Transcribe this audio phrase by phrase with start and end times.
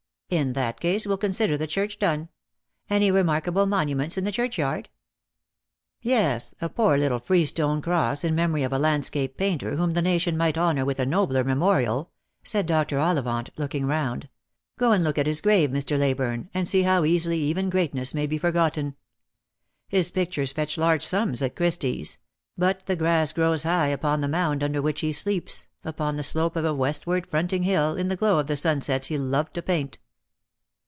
[0.31, 2.29] In that case we'll consider the church done.
[2.89, 4.87] Any remarkable monuments in the church yard?""
[6.01, 10.37] Yes, a poor little freestone cross in memory of a landscape, painter whom the nation
[10.37, 12.11] might honour with a nobler memorial,"
[12.45, 12.97] said Dr.
[12.97, 14.29] Ollivant, looking round."
[14.79, 15.99] Go and look at his grave, Mr.
[15.99, 18.95] Leyburne, and see how easily even greatness may be for gotten.
[19.89, 22.19] His pictures fetch large sums at Christie's;
[22.57, 23.53] but the grass grow?
[23.57, 26.53] high upon the mound under which he sleeps, upon Lost for Love.
[26.53, 29.17] 145 the slope of a westward fronting hill, in the glow of the sunsets he
[29.17, 29.97] loved to paint."